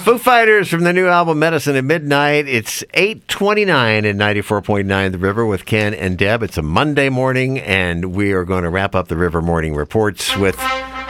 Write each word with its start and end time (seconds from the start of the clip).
Foo 0.00 0.16
Fighters 0.16 0.68
from 0.68 0.84
the 0.84 0.94
new 0.94 1.06
album 1.08 1.38
Medicine 1.40 1.76
at 1.76 1.84
Midnight. 1.84 2.48
It's 2.48 2.82
829 2.94 4.06
and 4.06 4.18
94.9 4.18 5.12
The 5.12 5.18
River 5.18 5.44
with 5.44 5.66
Ken 5.66 5.92
and 5.92 6.16
Deb. 6.16 6.42
It's 6.42 6.56
a 6.56 6.62
Monday 6.62 7.10
morning, 7.10 7.58
and 7.58 8.14
we 8.14 8.32
are 8.32 8.44
going 8.44 8.62
to 8.62 8.70
wrap 8.70 8.94
up 8.94 9.08
the 9.08 9.16
River 9.16 9.42
Morning 9.42 9.74
Reports 9.74 10.34
with 10.38 10.56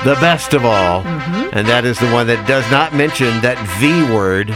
the 0.04 0.16
best 0.20 0.54
of 0.54 0.64
all. 0.64 1.02
Mm-hmm. 1.02 1.50
And 1.56 1.68
that 1.68 1.84
is 1.84 2.00
the 2.00 2.10
one 2.10 2.26
that 2.26 2.48
does 2.48 2.68
not 2.72 2.92
mention 2.92 3.40
that 3.42 3.58
V 3.78 4.12
word, 4.12 4.50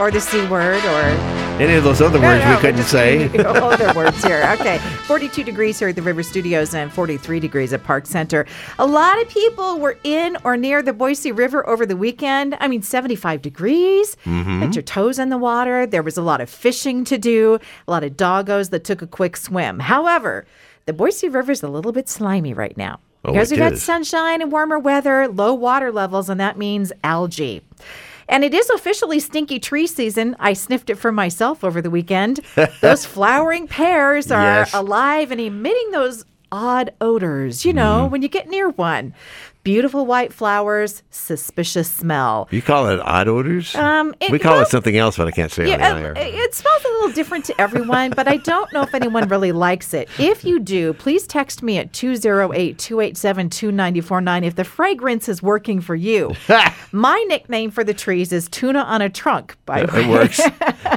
or 0.00 0.10
the 0.10 0.20
C 0.20 0.44
word, 0.48 0.84
or 0.84 1.43
any 1.60 1.74
of 1.74 1.84
those 1.84 2.00
other 2.00 2.18
No, 2.18 2.26
words 2.28 2.44
no, 2.44 2.54
we 2.54 2.60
couldn't 2.60 2.82
say. 2.84 3.28
Other 3.38 3.92
words 3.94 4.22
here. 4.24 4.42
Okay. 4.60 4.78
42 5.06 5.44
degrees 5.44 5.78
here 5.78 5.88
at 5.88 5.94
the 5.96 6.02
River 6.02 6.22
Studios 6.22 6.74
and 6.74 6.92
43 6.92 7.38
degrees 7.40 7.72
at 7.72 7.82
Park 7.84 8.06
Center. 8.06 8.44
A 8.78 8.86
lot 8.86 9.20
of 9.20 9.28
people 9.28 9.78
were 9.78 9.96
in 10.04 10.36
or 10.44 10.56
near 10.56 10.82
the 10.82 10.92
Boise 10.92 11.30
River 11.32 11.66
over 11.68 11.84
the 11.86 11.96
weekend. 11.96 12.56
I 12.60 12.66
mean, 12.68 12.82
75 12.82 13.40
degrees. 13.42 14.16
Mm-hmm. 14.24 14.60
Had 14.62 14.74
your 14.74 14.82
toes 14.82 15.18
in 15.18 15.28
the 15.28 15.38
water. 15.38 15.86
There 15.86 16.02
was 16.02 16.16
a 16.16 16.22
lot 16.22 16.40
of 16.40 16.48
fishing 16.50 17.04
to 17.04 17.18
do, 17.18 17.58
a 17.86 17.90
lot 17.90 18.02
of 18.04 18.12
doggos 18.12 18.70
that 18.70 18.84
took 18.84 19.02
a 19.02 19.06
quick 19.06 19.36
swim. 19.36 19.78
However, 19.80 20.46
the 20.86 20.92
Boise 20.92 21.28
River 21.28 21.52
is 21.52 21.62
a 21.62 21.68
little 21.68 21.92
bit 21.92 22.08
slimy 22.08 22.54
right 22.54 22.76
now. 22.76 23.00
Oh, 23.24 23.32
Because 23.32 23.50
we've 23.50 23.60
is. 23.60 23.82
sunshine 23.82 24.42
and 24.42 24.50
warmer 24.52 24.78
weather, 24.78 25.28
low 25.28 25.54
water 25.54 25.90
levels, 25.92 26.28
and 26.28 26.40
that 26.40 26.58
means 26.58 26.92
algae. 27.02 27.62
And 28.28 28.44
it 28.44 28.54
is 28.54 28.68
officially 28.70 29.20
stinky 29.20 29.58
tree 29.58 29.86
season. 29.86 30.34
I 30.38 30.52
sniffed 30.54 30.90
it 30.90 30.96
for 30.96 31.12
myself 31.12 31.62
over 31.64 31.80
the 31.82 31.90
weekend. 31.90 32.40
Those 32.80 33.04
flowering 33.06 33.66
pears 33.68 34.30
are 34.30 34.42
Yes. 34.60 34.74
alive 34.74 35.30
and 35.30 35.40
emitting 35.40 35.90
those 35.92 36.24
odd 36.52 36.92
odors, 37.00 37.64
you 37.64 37.72
know, 37.72 38.06
when 38.06 38.22
you 38.22 38.28
get 38.28 38.48
near 38.48 38.68
one. 38.70 39.12
Beautiful 39.64 40.04
white 40.06 40.32
flowers, 40.32 41.02
suspicious 41.10 41.90
smell. 41.90 42.48
You 42.50 42.60
call 42.62 42.88
it 42.88 43.00
odd 43.00 43.28
odors? 43.28 43.74
Um, 43.74 44.14
it- 44.20 44.30
we 44.30 44.38
call 44.38 44.54
well- 44.54 44.62
it 44.62 44.68
something 44.68 44.96
else, 44.96 45.16
but 45.16 45.26
I 45.26 45.30
can't 45.30 45.50
say 45.50 45.62
on 45.72 45.78
the 45.78 45.84
Yeah, 45.84 45.96
air. 45.98 46.14
uh, 46.16 46.20
it 46.20 46.54
smells 46.54 46.73
little 47.04 47.14
different 47.14 47.44
to 47.44 47.60
everyone, 47.60 48.10
but 48.10 48.26
I 48.26 48.38
don't 48.38 48.72
know 48.72 48.82
if 48.82 48.94
anyone 48.94 49.28
really 49.28 49.52
likes 49.52 49.92
it. 49.92 50.08
If 50.18 50.44
you 50.44 50.58
do, 50.58 50.94
please 50.94 51.26
text 51.26 51.62
me 51.62 51.76
at 51.78 51.92
208 51.92 52.78
287 52.78 53.50
2949 53.50 54.44
if 54.44 54.54
the 54.54 54.64
fragrance 54.64 55.28
is 55.28 55.42
working 55.42 55.80
for 55.80 55.94
you. 55.94 56.34
My 56.92 57.22
nickname 57.28 57.70
for 57.70 57.84
the 57.84 57.92
trees 57.94 58.32
is 58.32 58.48
tuna 58.48 58.80
on 58.80 59.02
a 59.02 59.10
trunk, 59.10 59.56
by 59.66 59.84
the 59.84 59.92
way. 59.92 60.04
It 60.04 60.08
works. 60.08 60.36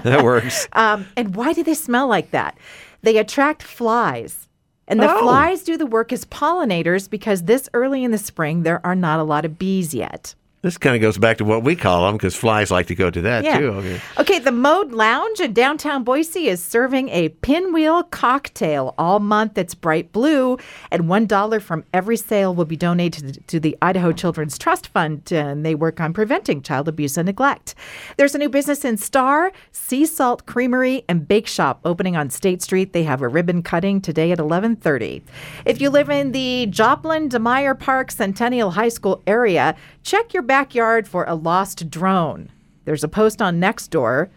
that 0.04 0.24
works. 0.24 0.68
Um, 0.78 1.06
and 1.18 1.36
why 1.36 1.54
do 1.54 1.64
they 1.64 1.74
smell 1.74 2.08
like 2.08 2.32
that? 2.32 2.58
They 3.02 3.18
attract 3.18 3.64
flies. 3.64 4.48
And 4.88 5.00
the 5.02 5.12
Oh. 5.12 5.20
flies 5.24 5.64
do 5.64 5.76
the 5.76 5.86
work 5.88 6.14
as 6.14 6.24
pollinators 6.26 7.10
because 7.10 7.44
this 7.44 7.68
early 7.74 8.04
in 8.04 8.12
the 8.12 8.18
spring, 8.18 8.64
there 8.64 8.86
are 8.86 8.96
not 8.96 9.20
a 9.20 9.24
lot 9.24 9.44
of 9.44 9.58
bees 9.58 9.94
yet. 9.94 10.36
This 10.64 10.76
kind 10.78 10.96
of 10.96 11.02
goes 11.04 11.20
back 11.20 11.38
to 11.38 11.46
what 11.46 11.64
we 11.64 11.76
call 11.76 12.08
them 12.08 12.16
because 12.18 12.36
flies 12.36 12.72
like 12.72 12.88
to 12.88 12.96
go 12.96 13.12
to 13.12 13.22
that 13.22 13.44
Yeah. 13.44 13.60
too. 13.60 13.68
Okay. 13.74 14.02
Okay, 14.18 14.40
the 14.40 14.52
Mode 14.52 14.92
Lounge 14.92 15.40
in 15.40 15.54
downtown 15.54 16.04
Boise 16.04 16.48
is 16.48 16.62
serving 16.64 17.10
a 17.10 17.30
pinwheel 17.30 18.02
cocktail 18.04 18.96
all 18.98 19.20
month 19.20 19.54
that's 19.54 19.76
bright 19.76 20.12
blue, 20.12 20.58
and 20.92 21.04
$1 21.08 21.62
from 21.62 21.84
every 21.94 22.18
sale 22.18 22.56
will 22.56 22.66
be 22.66 22.76
donated 22.76 23.44
to 23.48 23.60
the 23.60 23.78
Idaho 23.84 24.12
Children's 24.12 24.58
Trust 24.58 24.88
Fund, 24.88 25.32
and 25.32 25.64
they 25.64 25.76
work 25.76 26.02
on 26.02 26.12
preventing 26.12 26.64
child 26.64 26.88
abuse 26.88 27.18
and 27.18 27.28
neglect. 27.28 27.76
There's 28.18 28.34
a 28.34 28.40
new 28.40 28.50
business 28.50 28.84
in 28.84 28.98
Star, 28.98 29.52
Sea 29.72 30.08
Salt 30.08 30.48
Creamery 30.48 31.04
and 31.08 31.28
Bake 31.28 31.48
Shop 31.48 31.80
opening 31.86 32.18
on 32.18 32.32
State 32.32 32.64
Street. 32.64 32.94
They 32.94 33.04
have 33.04 33.22
a 33.22 33.28
ribbon 33.28 33.62
cutting 33.62 34.02
today 34.02 34.32
at 34.32 34.40
11:30. 34.40 35.22
If 35.66 35.80
you 35.80 35.92
live 35.92 36.10
in 36.10 36.32
the 36.32 36.66
Joplin, 36.72 37.30
DeMeyer 37.30 37.78
Park, 37.80 38.10
Centennial 38.10 38.72
High 38.72 38.90
School 38.90 39.22
area, 39.28 39.76
check 40.04 40.34
your 40.34 40.44
backyard 40.58 41.08
for 41.08 41.24
a 41.26 41.36
lost 41.36 41.88
drone. 41.88 42.50
There's 42.86 43.04
a 43.04 43.08
post 43.08 43.44
on 43.44 43.62
Nextdoor 43.62 44.28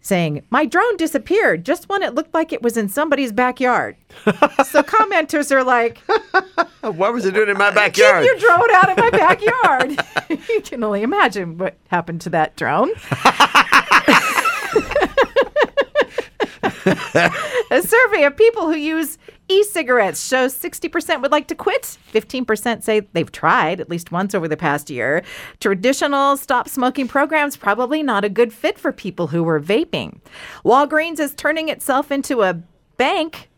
saying, 0.00 0.42
My 0.48 0.64
drone 0.64 0.96
disappeared 0.96 1.62
just 1.66 1.90
when 1.90 2.02
it 2.02 2.14
looked 2.14 2.32
like 2.32 2.54
it 2.54 2.62
was 2.62 2.78
in 2.78 2.88
somebody's 2.88 3.32
backyard. 3.32 3.94
so 4.24 4.82
commenters 4.82 5.52
are 5.52 5.62
like, 5.62 5.98
What 6.80 7.12
was 7.12 7.26
it 7.26 7.34
doing 7.34 7.50
in 7.50 7.58
my 7.58 7.70
backyard? 7.70 8.24
your 8.24 8.38
drone 8.38 8.70
out 8.76 8.92
of 8.92 8.96
my 8.96 9.10
backyard. 10.30 10.40
you 10.48 10.62
can 10.62 10.82
only 10.82 11.02
imagine 11.02 11.58
what 11.58 11.76
happened 11.88 12.22
to 12.22 12.30
that 12.30 12.56
drone. 12.56 12.88
A 17.70 17.82
survey 17.82 18.24
of 18.24 18.34
people 18.38 18.68
who 18.68 18.76
use 18.76 19.18
e 19.52 19.62
cigarettes 19.64 20.26
shows 20.26 20.54
60% 20.54 21.20
would 21.20 21.30
like 21.30 21.46
to 21.48 21.54
quit. 21.54 21.98
15% 22.12 22.82
say 22.82 23.00
they've 23.12 23.30
tried 23.30 23.80
at 23.80 23.90
least 23.90 24.10
once 24.10 24.34
over 24.34 24.48
the 24.48 24.56
past 24.56 24.88
year. 24.88 25.22
Traditional 25.60 26.36
stop 26.36 26.68
smoking 26.68 27.08
programs 27.08 27.56
probably 27.56 28.02
not 28.02 28.24
a 28.24 28.28
good 28.28 28.52
fit 28.52 28.78
for 28.78 28.92
people 28.92 29.28
who 29.28 29.42
were 29.42 29.60
vaping. 29.60 30.20
Walgreens 30.64 31.20
is 31.20 31.34
turning 31.34 31.68
itself 31.68 32.10
into 32.10 32.42
a 32.42 32.54
bank. 32.96 33.50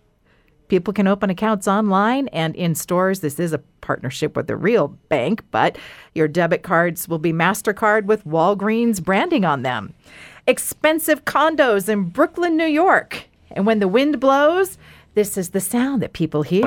People 0.69 0.95
can 0.95 1.07
open 1.07 1.31
accounts 1.31 1.69
online 1.69 2.29
and 2.29 2.57
in 2.57 2.75
stores. 2.75 3.21
This 3.21 3.39
is 3.39 3.53
a 3.53 3.59
partnership 3.81 4.35
with 4.35 4.49
a 4.51 4.57
real 4.57 4.89
bank, 5.09 5.45
but 5.51 5.77
your 6.15 6.27
debit 6.27 6.63
cards 6.63 7.07
will 7.07 7.19
be 7.19 7.33
MasterCard 7.33 8.07
with 8.07 8.25
Walgreens 8.25 9.03
branding 9.03 9.45
on 9.45 9.63
them. 9.63 9.95
Expensive 10.47 11.25
condos 11.25 11.89
in 11.89 12.05
Brooklyn, 12.05 12.57
New 12.57 12.67
York. 12.67 13.29
And 13.51 13.67
when 13.67 13.79
the 13.79 13.89
wind 13.89 14.19
blows, 14.19 14.79
this 15.15 15.37
is 15.37 15.51
the 15.51 15.61
sound 15.61 16.03
that 16.03 16.13
people 16.13 16.43
hear. 16.43 16.65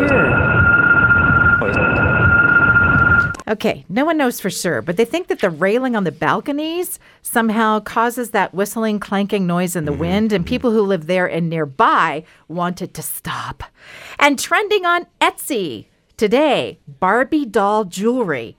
Okay, 3.50 3.86
no 3.88 4.04
one 4.04 4.18
knows 4.18 4.42
for 4.42 4.50
sure, 4.50 4.82
but 4.82 4.98
they 4.98 5.06
think 5.06 5.28
that 5.28 5.40
the 5.40 5.50
railing 5.50 5.96
on 5.96 6.04
the 6.04 6.12
balconies 6.12 7.00
somehow 7.22 7.80
causes 7.80 8.32
that 8.32 8.54
whistling, 8.54 9.00
clanking 9.00 9.48
noise 9.48 9.74
in 9.74 9.86
the 9.86 9.92
mm-hmm. 9.92 10.02
wind, 10.02 10.34
and 10.34 10.44
mm-hmm. 10.44 10.50
people 10.50 10.72
who 10.72 10.82
live 10.82 11.08
there 11.08 11.28
and 11.28 11.50
nearby 11.50 12.26
want 12.50 12.82
it 12.82 12.94
to 12.96 13.02
stop. 13.02 13.64
And 14.20 14.38
trending 14.38 14.86
on 14.86 15.08
Etsy 15.22 15.86
today, 16.18 16.80
Barbie 16.88 17.46
doll 17.46 17.86
jewelry. 17.86 18.57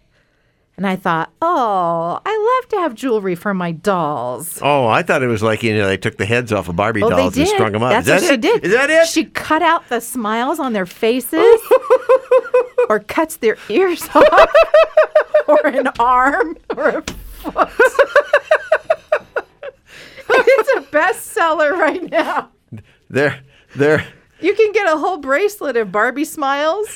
And 0.79 0.87
I 0.87 0.95
thought, 0.95 1.33
oh, 1.43 2.21
I 2.25 2.61
love 2.63 2.69
to 2.71 2.77
have 2.77 2.95
jewelry 2.95 3.35
for 3.35 3.53
my 3.53 3.73
dolls. 3.73 4.61
Oh, 4.63 4.87
I 4.87 5.03
thought 5.03 5.25
it 5.25 5.27
was 5.27 5.43
like 5.43 5.65
you 5.65 5.77
know 5.77 5.89
they 5.89 5.97
took 5.97 6.19
the 6.19 6.25
heads 6.25 6.53
off 6.53 6.69
of 6.69 6.77
Barbie 6.77 7.03
Oh, 7.03 7.11
dolls 7.11 7.37
and 7.37 7.49
strung 7.49 7.73
them 7.73 7.83
up. 7.83 7.91
That's 7.91 8.07
Is 8.07 8.13
that 8.13 8.21
what 8.23 8.29
she 8.29 8.35
it? 8.35 8.41
did. 8.41 8.65
Is 8.65 8.73
that 8.73 8.89
it? 8.89 9.09
She 9.09 9.25
cut 9.25 9.61
out 9.61 9.89
the 9.89 10.01
smiles 10.01 10.61
on 10.61 10.75
their 10.75 10.87
faces, 10.87 11.61
or 12.89 13.01
cuts 13.01 13.39
their 13.39 13.57
ears 13.69 14.09
off, 14.15 14.53
or 15.49 15.67
an 15.67 15.89
arm, 15.99 16.57
or 16.77 16.89
a 16.91 17.03
foot. 17.03 17.15
it's 20.31 20.71
a 20.77 20.81
bestseller 20.93 21.73
right 21.73 22.09
now. 22.09 22.51
They're 23.11 23.41
they're 23.75 24.07
You 24.41 24.55
can 24.55 24.71
get 24.71 24.87
a 24.87 24.97
whole 24.97 25.19
bracelet 25.19 25.77
of 25.77 25.91
Barbie 25.91 26.25
smiles, 26.25 26.87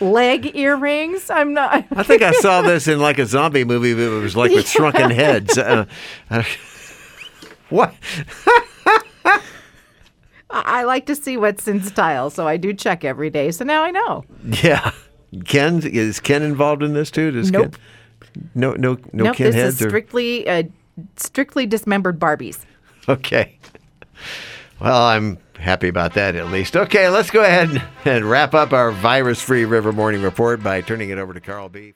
leg 0.00 0.54
earrings. 0.56 1.30
I'm 1.30 1.54
not. 1.54 1.84
I 1.92 2.02
think 2.02 2.22
I 2.22 2.32
saw 2.32 2.62
this 2.62 2.88
in 2.88 3.00
like 3.00 3.18
a 3.18 3.26
zombie 3.26 3.64
movie, 3.64 3.94
but 3.94 4.02
it 4.02 4.20
was 4.20 4.36
like 4.36 4.50
with 4.50 4.68
shrunken 4.68 5.10
heads. 5.10 5.56
Uh, 5.58 5.86
what? 7.68 7.94
I 10.50 10.84
like 10.84 11.06
to 11.06 11.16
see 11.16 11.36
what's 11.36 11.66
in 11.66 11.82
style, 11.82 12.30
so 12.30 12.46
I 12.46 12.56
do 12.56 12.72
check 12.72 13.04
every 13.04 13.30
day. 13.30 13.50
So 13.50 13.64
now 13.64 13.82
I 13.82 13.90
know. 13.90 14.24
Yeah, 14.62 14.92
Ken 15.44 15.82
is 15.84 16.20
Ken 16.20 16.42
involved 16.42 16.82
in 16.82 16.94
this 16.94 17.10
too? 17.10 17.30
Does 17.32 17.50
Nope. 17.50 17.76
Ken, 18.22 18.50
no, 18.54 18.72
no, 18.74 18.94
no. 19.12 19.24
nope, 19.24 19.36
Ken 19.36 19.46
this 19.46 19.54
heads 19.54 19.74
is 19.76 19.82
or 19.86 19.88
strictly 19.88 20.48
uh, 20.48 20.62
strictly 21.16 21.66
dismembered 21.66 22.20
Barbies. 22.20 22.58
okay. 23.08 23.58
Well, 24.80 25.02
I'm 25.02 25.38
happy 25.58 25.88
about 25.88 26.14
that 26.14 26.34
at 26.34 26.48
least. 26.48 26.76
Okay, 26.76 27.08
let's 27.10 27.30
go 27.30 27.42
ahead 27.42 27.82
and 28.04 28.24
wrap 28.24 28.54
up 28.54 28.72
our 28.72 28.90
virus-free 28.90 29.66
River 29.66 29.92
Morning 29.92 30.22
Report 30.22 30.62
by 30.62 30.80
turning 30.80 31.10
it 31.10 31.18
over 31.18 31.34
to 31.34 31.40
Carl 31.40 31.68
B. 31.68 31.92